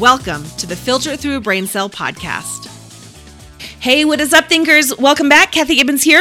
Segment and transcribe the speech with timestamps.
[0.00, 2.68] Welcome to the Filter Through a Brain Cell podcast.
[3.80, 4.96] Hey, what is up, thinkers?
[4.96, 5.50] Welcome back.
[5.50, 6.20] Kathy Gibbens here.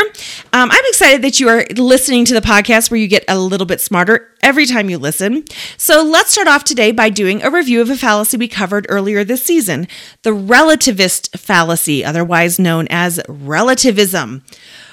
[0.52, 3.68] Um, I'm excited that you are listening to the podcast where you get a little
[3.68, 5.46] bit smarter every time you listen.
[5.78, 9.24] So let's start off today by doing a review of a fallacy we covered earlier
[9.24, 9.88] this season
[10.24, 14.44] the relativist fallacy, otherwise known as relativism.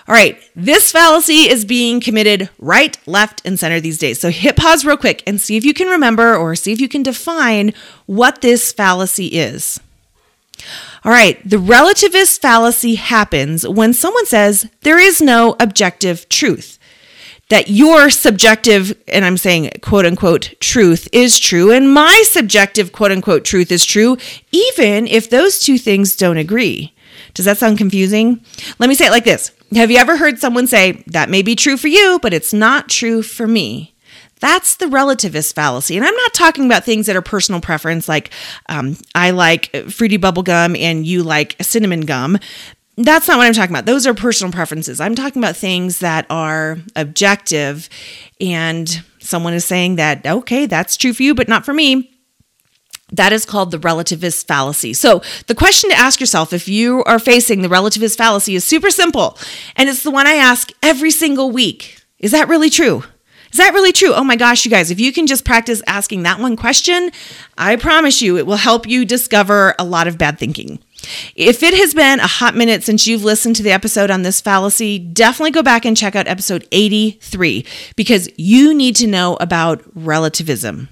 [0.07, 4.21] All right, this fallacy is being committed right, left, and center these days.
[4.21, 6.89] So hit pause real quick and see if you can remember or see if you
[6.89, 7.73] can define
[8.05, 9.81] what this fallacy is.
[11.05, 16.79] All right, the relativist fallacy happens when someone says there is no objective truth.
[17.51, 23.13] That your subjective, and I'm saying quote unquote, truth is true, and my subjective quote
[23.13, 24.19] unquote truth is true,
[24.53, 26.95] even if those two things don't agree.
[27.35, 28.45] Does that sound confusing?
[28.79, 31.57] Let me say it like this Have you ever heard someone say, that may be
[31.57, 33.95] true for you, but it's not true for me?
[34.41, 35.97] That's the relativist fallacy.
[35.97, 38.31] And I'm not talking about things that are personal preference, like
[38.69, 42.39] um, I like fruity bubble gum and you like cinnamon gum.
[42.97, 43.87] That's not what I'm talking about.
[43.87, 45.01] Those are personal preferences.
[45.01, 47.89] I'm talking about things that are objective
[48.41, 52.14] and someone is saying that, okay, that's true for you, but not for me.
[53.13, 54.95] That is called the relativist fallacy.
[54.95, 58.91] So, the question to ask yourself if you are facing the relativist fallacy is super
[58.91, 59.39] simple.
[59.77, 63.05] And it's the one I ask every single week Is that really true?
[63.55, 64.13] Is that really true?
[64.13, 67.13] Oh my gosh, you guys, if you can just practice asking that one question,
[67.57, 70.81] I promise you it will help you discover a lot of bad thinking.
[71.37, 74.41] If it has been a hot minute since you've listened to the episode on this
[74.41, 77.65] fallacy, definitely go back and check out episode 83
[77.95, 80.89] because you need to know about relativism.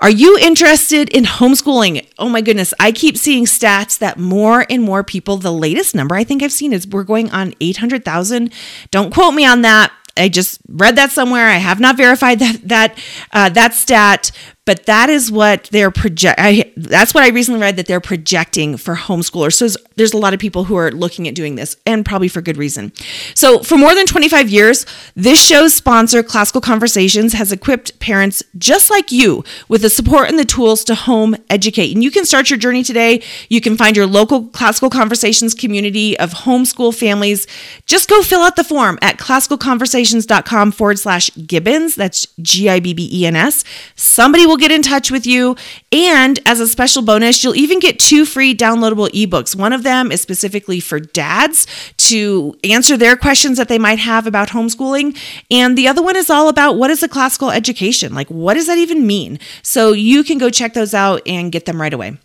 [0.00, 2.08] Are you interested in homeschooling?
[2.18, 6.14] Oh my goodness, I keep seeing stats that more and more people, the latest number
[6.14, 8.50] I think I've seen is we're going on 800,000.
[8.90, 9.92] Don't quote me on that.
[10.16, 11.46] I just read that somewhere.
[11.46, 12.98] I have not verified that that
[13.32, 14.30] uh, that stat,
[14.70, 16.38] but that is what they're project.
[16.38, 19.54] I, that's what I recently read that they're projecting for homeschoolers.
[19.54, 22.28] So there's, there's a lot of people who are looking at doing this, and probably
[22.28, 22.92] for good reason.
[23.34, 24.86] So for more than 25 years,
[25.16, 30.38] this show's sponsor, Classical Conversations, has equipped parents just like you with the support and
[30.38, 31.92] the tools to home educate.
[31.92, 33.24] And you can start your journey today.
[33.48, 37.48] You can find your local Classical Conversations community of homeschool families.
[37.86, 41.96] Just go fill out the form at classicalconversations.com forward slash Gibbens.
[41.96, 43.64] That's G I B B E N S.
[43.96, 45.56] Somebody will get in touch with you.
[45.90, 49.56] And as a special bonus, you'll even get two free downloadable ebooks.
[49.56, 51.66] One of them is specifically for dads
[51.96, 55.16] to answer their questions that they might have about homeschooling.
[55.50, 58.14] And the other one is all about what is a classical education?
[58.14, 59.38] Like, what does that even mean?
[59.62, 62.16] So you can go check those out and get them right away.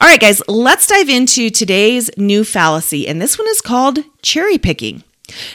[0.00, 3.08] All right, guys, let's dive into today's new fallacy.
[3.08, 5.02] And this one is called cherry picking.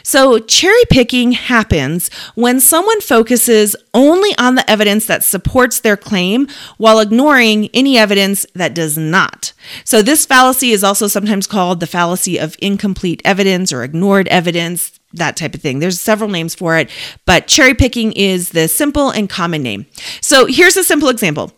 [0.03, 6.47] So, cherry picking happens when someone focuses only on the evidence that supports their claim
[6.77, 9.53] while ignoring any evidence that does not.
[9.83, 14.99] So, this fallacy is also sometimes called the fallacy of incomplete evidence or ignored evidence,
[15.13, 15.79] that type of thing.
[15.79, 16.89] There's several names for it,
[17.25, 19.85] but cherry picking is the simple and common name.
[20.21, 21.51] So, here's a simple example.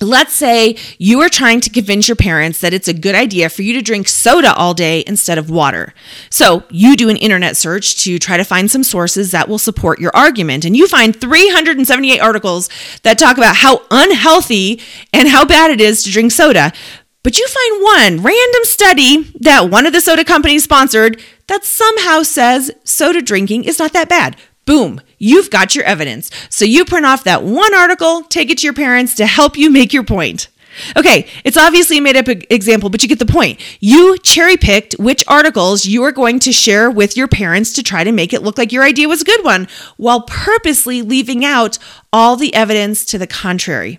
[0.00, 3.62] Let's say you are trying to convince your parents that it's a good idea for
[3.62, 5.92] you to drink soda all day instead of water.
[6.30, 10.00] So you do an internet search to try to find some sources that will support
[10.00, 10.64] your argument.
[10.64, 12.70] And you find 378 articles
[13.02, 14.80] that talk about how unhealthy
[15.12, 16.72] and how bad it is to drink soda.
[17.22, 22.22] But you find one random study that one of the soda companies sponsored that somehow
[22.22, 24.36] says soda drinking is not that bad.
[24.64, 26.32] Boom, you've got your evidence.
[26.48, 29.70] So you print off that one article, take it to your parents to help you
[29.70, 30.48] make your point.
[30.96, 33.60] Okay, it's obviously a made up example, but you get the point.
[33.80, 38.04] You cherry picked which articles you are going to share with your parents to try
[38.04, 41.78] to make it look like your idea was a good one, while purposely leaving out
[42.12, 43.98] all the evidence to the contrary.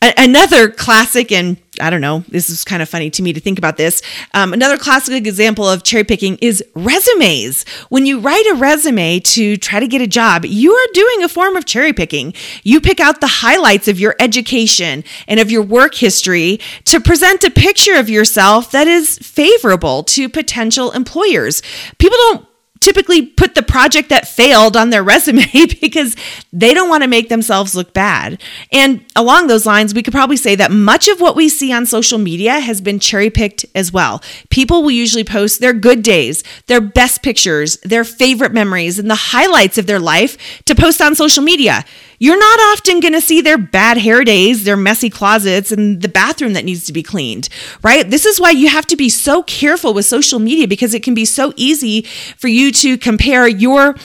[0.00, 3.58] Another classic, and I don't know, this is kind of funny to me to think
[3.58, 4.02] about this.
[4.34, 7.64] Um, another classic example of cherry picking is resumes.
[7.88, 11.28] When you write a resume to try to get a job, you are doing a
[11.28, 12.34] form of cherry picking.
[12.62, 17.42] You pick out the highlights of your education and of your work history to present
[17.44, 21.62] a picture of yourself that is favorable to potential employers.
[21.98, 22.46] People don't
[22.84, 25.46] typically put the project that failed on their resume
[25.80, 26.14] because
[26.52, 28.40] they don't want to make themselves look bad.
[28.70, 31.86] And along those lines, we could probably say that much of what we see on
[31.86, 34.22] social media has been cherry picked as well.
[34.50, 39.14] People will usually post their good days, their best pictures, their favorite memories, and the
[39.14, 40.36] highlights of their life
[40.66, 41.84] to post on social media.
[42.18, 46.08] You're not often going to see their bad hair days, their messy closets, and the
[46.08, 47.48] bathroom that needs to be cleaned,
[47.82, 48.08] right?
[48.08, 51.14] This is why you have to be so careful with social media because it can
[51.14, 52.02] be so easy
[52.38, 53.96] for you to compare your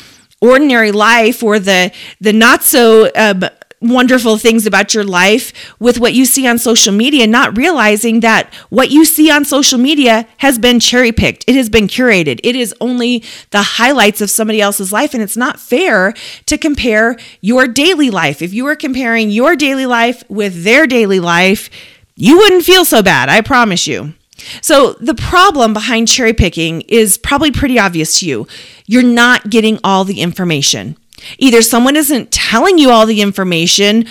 [0.42, 3.44] ordinary life or the the not so um,
[3.82, 8.54] wonderful things about your life with what you see on social media, not realizing that
[8.70, 11.46] what you see on social media has been cherry picked.
[11.48, 12.40] It has been curated.
[12.44, 15.14] It is only the highlights of somebody else's life.
[15.14, 16.14] And it's not fair
[16.46, 18.42] to compare your daily life.
[18.42, 21.70] If you were comparing your daily life with their daily life,
[22.16, 23.30] you wouldn't feel so bad.
[23.30, 24.14] I promise you.
[24.62, 28.48] So, the problem behind cherry picking is probably pretty obvious to you.
[28.86, 30.98] You're not getting all the information.
[31.38, 34.06] Either someone isn't telling you all the information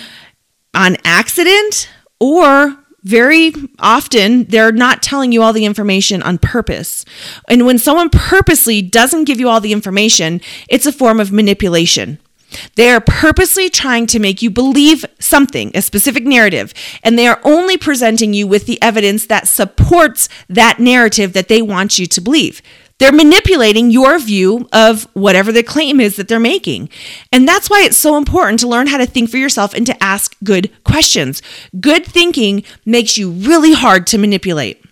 [0.73, 1.89] on accident,
[2.19, 7.05] or very often they're not telling you all the information on purpose.
[7.47, 12.19] And when someone purposely doesn't give you all the information, it's a form of manipulation.
[12.75, 16.73] They are purposely trying to make you believe something, a specific narrative,
[17.03, 21.61] and they are only presenting you with the evidence that supports that narrative that they
[21.61, 22.61] want you to believe.
[22.99, 26.89] They're manipulating your view of whatever the claim is that they're making.
[27.31, 30.03] And that's why it's so important to learn how to think for yourself and to
[30.03, 31.41] ask good questions.
[31.79, 34.83] Good thinking makes you really hard to manipulate.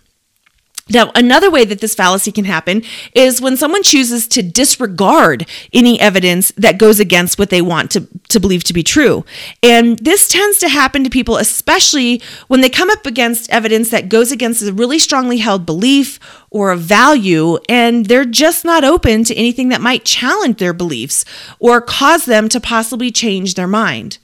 [0.90, 2.82] Now, another way that this fallacy can happen
[3.14, 8.08] is when someone chooses to disregard any evidence that goes against what they want to,
[8.28, 9.24] to believe to be true.
[9.62, 14.08] And this tends to happen to people, especially when they come up against evidence that
[14.08, 16.18] goes against a really strongly held belief
[16.50, 21.24] or a value, and they're just not open to anything that might challenge their beliefs
[21.58, 24.18] or cause them to possibly change their mind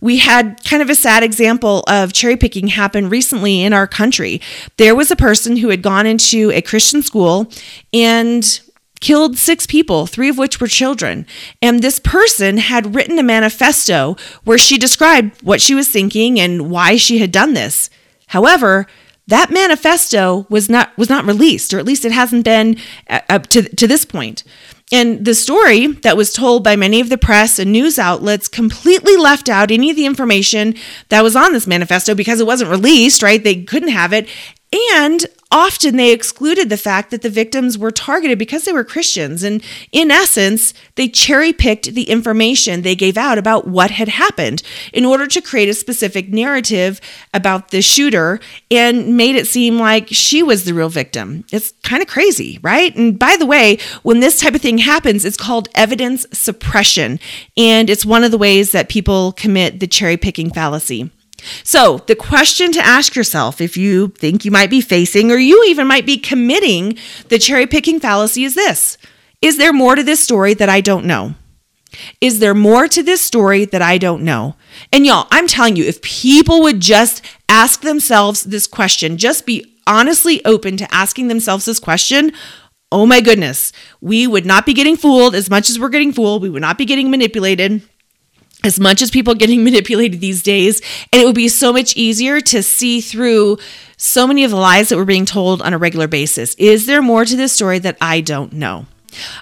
[0.00, 4.40] we had kind of a sad example of cherry picking happen recently in our country.
[4.76, 7.50] There was a person who had gone into a Christian school
[7.92, 8.60] and
[9.00, 11.26] killed six people, three of which were children.
[11.60, 16.70] And this person had written a manifesto where she described what she was thinking and
[16.70, 17.90] why she had done this.
[18.28, 18.86] However,
[19.28, 22.76] that manifesto was not was not released or at least it hasn't been
[23.10, 24.44] uh, up to to this point
[24.92, 29.16] and the story that was told by many of the press and news outlets completely
[29.16, 30.74] left out any of the information
[31.08, 33.42] that was on this manifesto because it wasn't released, right?
[33.42, 34.28] They couldn't have it.
[34.92, 39.42] And often they excluded the fact that the victims were targeted because they were Christians.
[39.42, 39.62] And
[39.92, 44.62] in essence, they cherry picked the information they gave out about what had happened
[44.92, 47.00] in order to create a specific narrative
[47.32, 48.40] about the shooter
[48.70, 51.44] and made it seem like she was the real victim.
[51.52, 52.94] It's kind of crazy, right?
[52.96, 57.20] And by the way, when this type of thing happens, it's called evidence suppression.
[57.56, 61.10] And it's one of the ways that people commit the cherry picking fallacy.
[61.62, 65.64] So, the question to ask yourself if you think you might be facing or you
[65.64, 66.98] even might be committing
[67.28, 68.98] the cherry picking fallacy is this
[69.42, 71.34] Is there more to this story that I don't know?
[72.20, 74.56] Is there more to this story that I don't know?
[74.92, 79.76] And y'all, I'm telling you, if people would just ask themselves this question, just be
[79.86, 82.32] honestly open to asking themselves this question,
[82.92, 86.42] oh my goodness, we would not be getting fooled as much as we're getting fooled.
[86.42, 87.82] We would not be getting manipulated
[88.64, 90.80] as much as people getting manipulated these days
[91.12, 93.58] and it would be so much easier to see through
[93.96, 97.02] so many of the lies that we're being told on a regular basis is there
[97.02, 98.86] more to this story that i don't know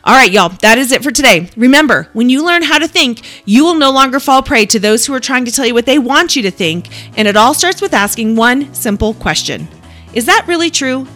[0.05, 1.51] all right, y'all, that is it for today.
[1.57, 5.07] Remember, when you learn how to think, you will no longer fall prey to those
[5.07, 6.89] who are trying to tell you what they want you to think.
[7.19, 9.69] And it all starts with asking one simple question
[10.13, 11.07] Is that really true?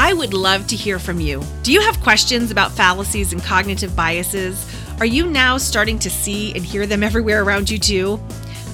[0.00, 1.42] I would love to hear from you.
[1.64, 4.64] Do you have questions about fallacies and cognitive biases?
[5.00, 8.20] Are you now starting to see and hear them everywhere around you too?